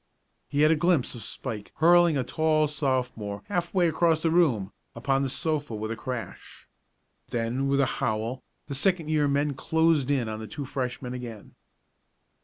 He 0.49 0.61
had 0.61 0.71
a 0.71 0.75
glimpse 0.75 1.13
of 1.13 1.21
Spike 1.21 1.71
hurling 1.75 2.17
a 2.17 2.23
tall 2.23 2.67
Sophomore 2.67 3.43
half 3.49 3.71
way 3.71 3.87
across 3.87 4.19
the 4.19 4.31
room, 4.31 4.71
upon 4.95 5.21
the 5.21 5.29
sofa 5.29 5.75
with 5.75 5.91
a 5.91 5.95
crash. 5.95 6.65
Then 7.27 7.67
with 7.67 7.79
a 7.79 7.85
howl 8.01 8.41
the 8.65 8.73
second 8.73 9.09
year 9.09 9.27
men 9.27 9.53
closed 9.53 10.09
in 10.09 10.27
on 10.27 10.39
the 10.39 10.47
two 10.47 10.65
Freshmen 10.65 11.13
again. 11.13 11.53